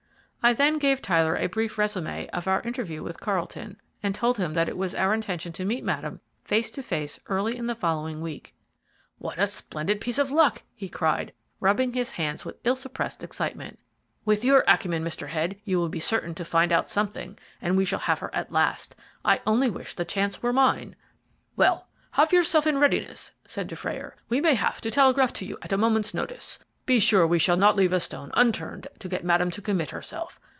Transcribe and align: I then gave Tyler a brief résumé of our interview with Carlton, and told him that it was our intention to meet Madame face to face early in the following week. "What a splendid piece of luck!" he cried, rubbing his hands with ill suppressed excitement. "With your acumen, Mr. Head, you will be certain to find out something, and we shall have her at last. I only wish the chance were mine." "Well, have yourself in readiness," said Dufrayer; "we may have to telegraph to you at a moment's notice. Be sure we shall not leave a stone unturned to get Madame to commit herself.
I 0.43 0.53
then 0.53 0.79
gave 0.79 1.03
Tyler 1.03 1.35
a 1.35 1.45
brief 1.45 1.75
résumé 1.75 2.27
of 2.29 2.47
our 2.47 2.63
interview 2.63 3.03
with 3.03 3.19
Carlton, 3.19 3.79
and 4.01 4.15
told 4.15 4.39
him 4.39 4.55
that 4.55 4.67
it 4.67 4.75
was 4.75 4.95
our 4.95 5.13
intention 5.13 5.53
to 5.53 5.65
meet 5.65 5.83
Madame 5.83 6.19
face 6.43 6.71
to 6.71 6.81
face 6.81 7.19
early 7.27 7.55
in 7.55 7.67
the 7.67 7.75
following 7.75 8.21
week. 8.21 8.55
"What 9.19 9.37
a 9.37 9.47
splendid 9.47 10.01
piece 10.01 10.17
of 10.17 10.31
luck!" 10.31 10.63
he 10.73 10.89
cried, 10.89 11.31
rubbing 11.59 11.93
his 11.93 12.13
hands 12.13 12.43
with 12.43 12.57
ill 12.63 12.75
suppressed 12.75 13.23
excitement. 13.23 13.77
"With 14.25 14.43
your 14.43 14.63
acumen, 14.67 15.03
Mr. 15.05 15.27
Head, 15.27 15.61
you 15.63 15.77
will 15.77 15.89
be 15.89 15.99
certain 15.99 16.33
to 16.33 16.43
find 16.43 16.71
out 16.71 16.89
something, 16.89 17.37
and 17.61 17.77
we 17.77 17.85
shall 17.85 17.99
have 17.99 18.17
her 18.17 18.33
at 18.33 18.51
last. 18.51 18.95
I 19.23 19.41
only 19.45 19.69
wish 19.69 19.93
the 19.93 20.05
chance 20.05 20.41
were 20.41 20.51
mine." 20.51 20.95
"Well, 21.55 21.87
have 22.13 22.33
yourself 22.33 22.65
in 22.65 22.79
readiness," 22.79 23.31
said 23.45 23.67
Dufrayer; 23.67 24.15
"we 24.27 24.41
may 24.41 24.55
have 24.55 24.81
to 24.81 24.89
telegraph 24.89 25.33
to 25.33 25.45
you 25.45 25.59
at 25.61 25.71
a 25.71 25.77
moment's 25.77 26.15
notice. 26.15 26.57
Be 26.87 26.99
sure 26.99 27.27
we 27.27 27.37
shall 27.37 27.57
not 27.57 27.75
leave 27.75 27.93
a 27.93 27.99
stone 27.99 28.31
unturned 28.33 28.87
to 28.99 29.07
get 29.07 29.23
Madame 29.23 29.51
to 29.51 29.61
commit 29.61 29.91
herself. 29.91 30.39